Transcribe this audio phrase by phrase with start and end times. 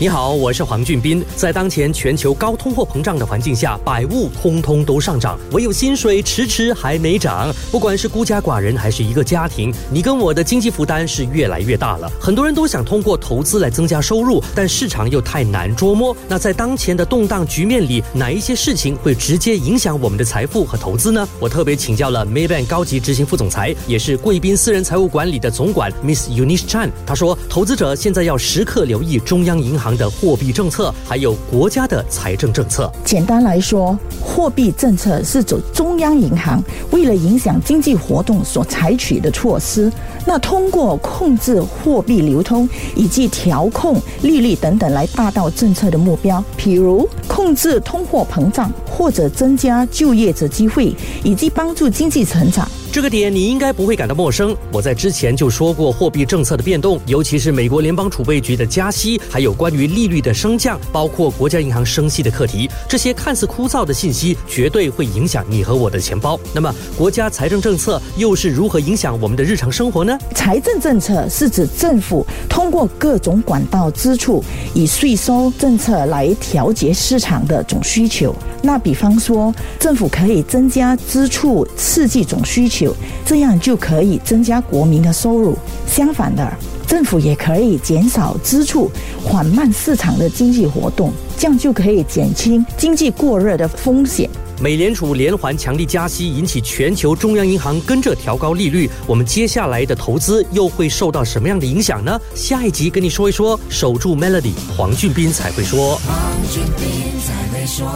[0.00, 1.22] 你好，我是黄俊斌。
[1.36, 7.54] 在当前全球高通货膨胀的环境下，百物通通都上涨，唯有薪水迟迟还没涨。
[7.70, 12.10] 不管是孤家寡人还是一个家庭，你跟我的经济负担是越来越大了。
[12.18, 16.16] 很多人都想通过投资来增加收入，但市场又太难捉摸。
[16.26, 21.28] 那在当前的动荡局面里，哪一些事情会直接影响我们的财富和投资呢？
[21.38, 26.88] 我特别请教了 Maybank 高级执行副总裁，也是贵宾私人财务管理的总管 Miss Eunice Chan。
[27.04, 29.89] 他说，投资者现在要时刻留意中央银行。
[29.96, 32.90] 的货币政策，还有国家的财政政策。
[33.04, 39.90] 简单来说，货币政策是走中央银行为了影响经济活动所采取的措施。
[40.26, 47.08] 那通过控制货币流通以及调控利率等等来达到政策的目标，比如
[47.40, 52.68] 控制通货膨胀，或者增加就业者机会，以及帮助经济成长。
[52.92, 54.54] 这个点你应该不会感到陌生。
[54.72, 66.38] 我在之前就说过，货币政策的变动，尤其是美国联邦储备局的加息，还有关于利率的升降，包括国家银行升息的课题，这些看似枯燥的信息，绝对会影响你和我的钱包。
[66.52, 70.18] 那么，国家财政政策又是如何影响我们的日常生活呢？
[70.34, 74.42] 财政政策是指政府通过各种管道支出，
[74.74, 78.34] 以税收政策来调节市场场的总需求。
[78.60, 82.92] 那比方说，政府可以增加支出，刺激总需求。
[83.24, 85.56] 这样就可以增加国民的收入。
[85.86, 86.52] 相反的，
[86.88, 88.90] 政府也可以减少支出，
[89.24, 94.28] 缓慢市场的经济活动，这样就可以减轻经济过热的风险。
[94.60, 102.20] 美联储连环强力加息，引起全球中央银行跟着调高利率，我们接下来的投资又会受到什么样的影响呢？
[102.34, 105.96] 下一集跟你说一说，守住 Melody，黄俊斌才会说。
[106.04, 107.86] 黄俊斌才会说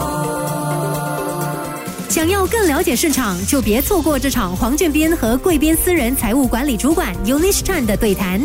[2.09, 8.41] 想要更了解市场，就别错过这场黄俊斌和贵宾私人财务管理主管 Ulish Chan 的对谈。